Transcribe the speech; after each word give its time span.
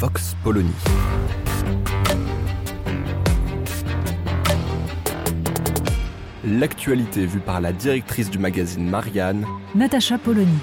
Vox 0.00 0.34
Polony. 0.42 0.72
L'actualité 6.42 7.26
vue 7.26 7.40
par 7.40 7.60
la 7.60 7.74
directrice 7.74 8.30
du 8.30 8.38
magazine 8.38 8.88
Marianne, 8.88 9.44
Natacha 9.74 10.16
Polony. 10.16 10.58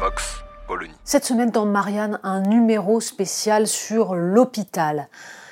Vox 0.00 0.42
Polony. 0.66 0.92
Cette 1.04 1.26
semaine 1.26 1.50
dans 1.50 1.66
Marianne, 1.66 2.18
un 2.22 2.40
numéro 2.40 3.02
spécial 3.02 3.66
sur 3.66 4.14
l'hôpital. 4.14 5.10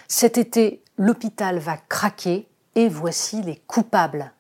Cet 0.08 0.38
été, 0.38 0.82
l'hôpital 0.96 1.58
va 1.58 1.76
craquer 1.76 2.48
et 2.74 2.88
voici 2.88 3.42
les 3.42 3.60
coupables. 3.66 4.32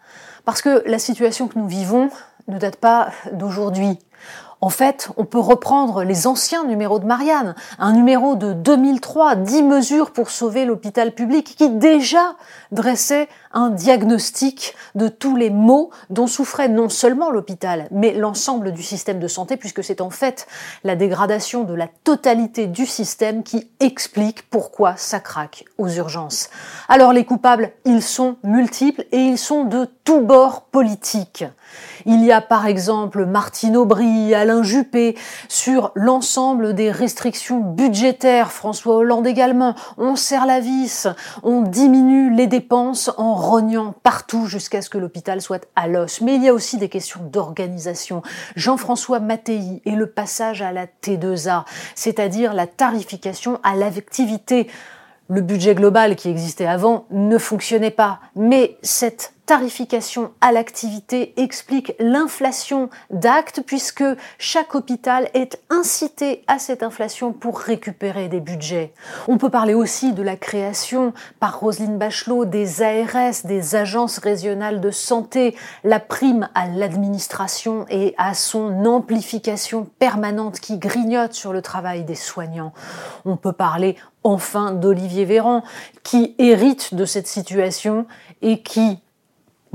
Parce 0.46 0.62
que 0.62 0.82
la 0.86 0.98
situation 0.98 1.48
que 1.48 1.58
nous 1.58 1.68
vivons 1.68 2.08
ne 2.48 2.58
date 2.58 2.76
pas 2.76 3.10
d'aujourd'hui. 3.32 3.98
En 4.64 4.70
fait, 4.70 5.10
on 5.18 5.26
peut 5.26 5.38
reprendre 5.38 6.04
les 6.04 6.26
anciens 6.26 6.64
numéros 6.64 6.98
de 6.98 7.04
Marianne, 7.04 7.54
un 7.78 7.92
numéro 7.92 8.34
de 8.34 8.54
2003, 8.54 9.36
10 9.36 9.62
mesures 9.62 10.10
pour 10.10 10.30
sauver 10.30 10.64
l'hôpital 10.64 11.12
public, 11.12 11.54
qui 11.58 11.68
déjà 11.68 12.34
dressait 12.72 13.28
un 13.52 13.68
diagnostic 13.68 14.74
de 14.94 15.08
tous 15.08 15.36
les 15.36 15.50
maux 15.50 15.90
dont 16.08 16.26
souffrait 16.26 16.70
non 16.70 16.88
seulement 16.88 17.30
l'hôpital, 17.30 17.88
mais 17.90 18.14
l'ensemble 18.14 18.72
du 18.72 18.82
système 18.82 19.18
de 19.18 19.28
santé, 19.28 19.58
puisque 19.58 19.84
c'est 19.84 20.00
en 20.00 20.08
fait 20.08 20.46
la 20.82 20.96
dégradation 20.96 21.64
de 21.64 21.74
la 21.74 21.88
totalité 22.02 22.66
du 22.66 22.86
système 22.86 23.42
qui 23.42 23.68
explique 23.80 24.48
pourquoi 24.48 24.96
ça 24.96 25.20
craque 25.20 25.66
aux 25.76 25.90
urgences. 25.90 26.48
Alors 26.88 27.12
les 27.12 27.26
coupables, 27.26 27.72
ils 27.84 28.02
sont 28.02 28.36
multiples 28.42 29.04
et 29.12 29.18
ils 29.18 29.38
sont 29.38 29.64
de 29.64 29.86
tous 30.04 30.22
bords 30.22 30.62
politiques. 30.62 31.44
Il 32.06 32.24
y 32.24 32.32
a 32.32 32.40
par 32.40 32.66
exemple 32.66 33.24
Martine 33.26 33.76
Aubry, 33.76 34.34
Alain 34.34 34.53
Juppé, 34.62 35.16
sur 35.48 35.92
l'ensemble 35.94 36.74
des 36.74 36.90
restrictions 36.90 37.60
budgétaires, 37.60 38.52
François 38.52 38.96
Hollande 38.96 39.26
également. 39.26 39.74
On 39.98 40.16
serre 40.16 40.46
la 40.46 40.60
vis, 40.60 41.08
on 41.42 41.62
diminue 41.62 42.34
les 42.34 42.46
dépenses 42.46 43.10
en 43.16 43.34
rognant 43.34 43.94
partout 44.02 44.46
jusqu'à 44.46 44.82
ce 44.82 44.90
que 44.90 44.98
l'hôpital 44.98 45.40
soit 45.40 45.66
à 45.76 45.88
l'os. 45.88 46.20
Mais 46.20 46.36
il 46.36 46.42
y 46.42 46.48
a 46.48 46.54
aussi 46.54 46.78
des 46.78 46.88
questions 46.88 47.20
d'organisation. 47.22 48.22
Jean-François 48.56 49.20
Mattei 49.20 49.82
et 49.84 49.92
le 49.92 50.06
passage 50.06 50.62
à 50.62 50.72
la 50.72 50.86
T2A, 50.86 51.64
c'est-à-dire 51.94 52.54
la 52.54 52.66
tarification 52.66 53.60
à 53.62 53.74
l'activité. 53.74 54.68
Le 55.28 55.40
budget 55.40 55.74
global 55.74 56.16
qui 56.16 56.28
existait 56.28 56.66
avant 56.66 57.06
ne 57.10 57.38
fonctionnait 57.38 57.90
pas, 57.90 58.20
mais 58.36 58.76
cette 58.82 59.33
tarification 59.46 60.32
à 60.40 60.52
l'activité 60.52 61.34
explique 61.36 61.94
l'inflation 61.98 62.88
d'actes 63.10 63.62
puisque 63.66 64.04
chaque 64.38 64.74
hôpital 64.74 65.28
est 65.34 65.60
incité 65.70 66.42
à 66.46 66.58
cette 66.58 66.82
inflation 66.82 67.32
pour 67.32 67.58
récupérer 67.58 68.28
des 68.28 68.40
budgets. 68.40 68.92
On 69.28 69.38
peut 69.38 69.50
parler 69.50 69.74
aussi 69.74 70.12
de 70.12 70.22
la 70.22 70.36
création 70.36 71.12
par 71.40 71.60
Roselyne 71.60 71.98
Bachelot 71.98 72.44
des 72.44 72.82
ARS, 72.82 73.44
des 73.44 73.74
agences 73.74 74.18
régionales 74.18 74.80
de 74.80 74.90
santé, 74.90 75.54
la 75.82 76.00
prime 76.00 76.48
à 76.54 76.66
l'administration 76.66 77.86
et 77.90 78.14
à 78.18 78.34
son 78.34 78.84
amplification 78.86 79.86
permanente 79.98 80.60
qui 80.60 80.78
grignote 80.78 81.34
sur 81.34 81.52
le 81.52 81.62
travail 81.62 82.04
des 82.04 82.14
soignants. 82.14 82.72
On 83.24 83.36
peut 83.36 83.52
parler 83.52 83.96
enfin 84.22 84.72
d'Olivier 84.72 85.26
Véran 85.26 85.62
qui 86.02 86.34
hérite 86.38 86.94
de 86.94 87.04
cette 87.04 87.26
situation 87.28 88.06
et 88.42 88.62
qui 88.62 88.98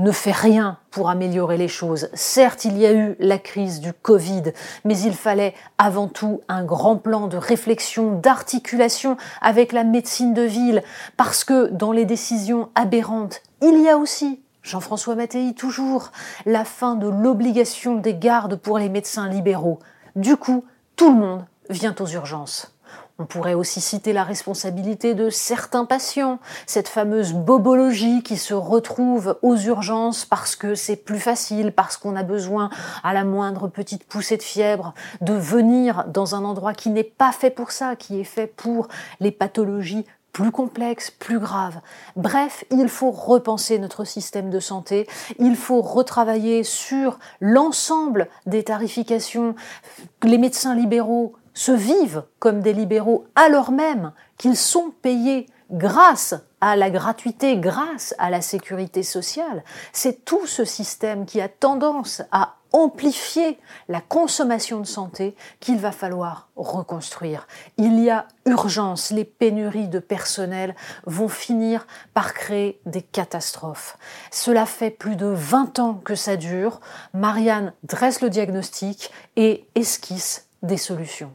ne 0.00 0.10
fait 0.12 0.32
rien 0.32 0.78
pour 0.90 1.10
améliorer 1.10 1.58
les 1.58 1.68
choses. 1.68 2.08
Certes, 2.14 2.64
il 2.64 2.78
y 2.78 2.86
a 2.86 2.92
eu 2.92 3.16
la 3.20 3.38
crise 3.38 3.80
du 3.80 3.92
Covid, 3.92 4.42
mais 4.84 4.98
il 4.98 5.12
fallait 5.14 5.54
avant 5.78 6.08
tout 6.08 6.40
un 6.48 6.64
grand 6.64 6.96
plan 6.96 7.28
de 7.28 7.36
réflexion, 7.36 8.18
d'articulation 8.18 9.16
avec 9.42 9.72
la 9.72 9.84
médecine 9.84 10.34
de 10.34 10.42
ville, 10.42 10.82
parce 11.16 11.44
que 11.44 11.68
dans 11.68 11.92
les 11.92 12.06
décisions 12.06 12.70
aberrantes, 12.74 13.42
il 13.62 13.80
y 13.82 13.88
a 13.88 13.98
aussi 13.98 14.40
Jean-François 14.62 15.14
Mattei 15.14 15.54
toujours, 15.54 16.10
la 16.46 16.64
fin 16.64 16.94
de 16.94 17.08
l'obligation 17.08 17.96
des 17.96 18.14
gardes 18.14 18.56
pour 18.56 18.78
les 18.78 18.88
médecins 18.88 19.28
libéraux. 19.28 19.78
Du 20.16 20.36
coup, 20.36 20.64
tout 20.96 21.12
le 21.12 21.18
monde 21.18 21.44
vient 21.68 21.94
aux 22.00 22.06
urgences. 22.06 22.74
On 23.20 23.26
pourrait 23.26 23.52
aussi 23.52 23.82
citer 23.82 24.14
la 24.14 24.24
responsabilité 24.24 25.12
de 25.12 25.28
certains 25.28 25.84
patients, 25.84 26.38
cette 26.66 26.88
fameuse 26.88 27.34
bobologie 27.34 28.22
qui 28.22 28.38
se 28.38 28.54
retrouve 28.54 29.36
aux 29.42 29.56
urgences 29.56 30.24
parce 30.24 30.56
que 30.56 30.74
c'est 30.74 30.96
plus 30.96 31.20
facile, 31.20 31.72
parce 31.72 31.98
qu'on 31.98 32.16
a 32.16 32.22
besoin 32.22 32.70
à 33.04 33.12
la 33.12 33.24
moindre 33.24 33.68
petite 33.68 34.04
poussée 34.04 34.38
de 34.38 34.42
fièvre 34.42 34.94
de 35.20 35.34
venir 35.34 36.06
dans 36.08 36.34
un 36.34 36.44
endroit 36.44 36.72
qui 36.72 36.88
n'est 36.88 37.04
pas 37.04 37.30
fait 37.30 37.50
pour 37.50 37.72
ça, 37.72 37.94
qui 37.94 38.18
est 38.18 38.24
fait 38.24 38.46
pour 38.46 38.88
les 39.20 39.32
pathologies 39.32 40.06
plus 40.32 40.50
complexes, 40.50 41.10
plus 41.10 41.38
graves. 41.38 41.80
Bref, 42.16 42.64
il 42.70 42.88
faut 42.88 43.10
repenser 43.10 43.78
notre 43.78 44.04
système 44.04 44.48
de 44.48 44.60
santé, 44.60 45.06
il 45.38 45.56
faut 45.56 45.82
retravailler 45.82 46.62
sur 46.64 47.18
l'ensemble 47.40 48.28
des 48.46 48.62
tarifications. 48.62 49.54
Les 50.22 50.38
médecins 50.38 50.74
libéraux 50.74 51.34
se 51.54 51.72
vivent 51.72 52.24
comme 52.38 52.60
des 52.60 52.72
libéraux 52.72 53.26
alors 53.34 53.70
même 53.70 54.12
qu'ils 54.38 54.56
sont 54.56 54.92
payés 55.02 55.46
grâce 55.70 56.34
à 56.60 56.76
la 56.76 56.90
gratuité, 56.90 57.56
grâce 57.56 58.14
à 58.18 58.30
la 58.30 58.40
sécurité 58.40 59.02
sociale. 59.02 59.64
C'est 59.92 60.24
tout 60.24 60.46
ce 60.46 60.64
système 60.64 61.26
qui 61.26 61.40
a 61.40 61.48
tendance 61.48 62.22
à 62.32 62.56
amplifier 62.72 63.58
la 63.88 64.00
consommation 64.00 64.80
de 64.80 64.86
santé 64.86 65.34
qu'il 65.58 65.78
va 65.78 65.90
falloir 65.90 66.48
reconstruire. 66.56 67.48
Il 67.78 67.98
y 67.98 68.10
a 68.10 68.26
urgence, 68.46 69.10
les 69.10 69.24
pénuries 69.24 69.88
de 69.88 69.98
personnel 69.98 70.76
vont 71.04 71.28
finir 71.28 71.86
par 72.14 72.32
créer 72.32 72.80
des 72.86 73.02
catastrophes. 73.02 73.98
Cela 74.30 74.66
fait 74.66 74.90
plus 74.90 75.16
de 75.16 75.26
20 75.26 75.78
ans 75.80 75.94
que 75.94 76.14
ça 76.14 76.36
dure. 76.36 76.80
Marianne 77.12 77.72
dresse 77.82 78.20
le 78.20 78.30
diagnostic 78.30 79.10
et 79.36 79.66
esquisse 79.74 80.46
des 80.62 80.76
solutions. 80.76 81.34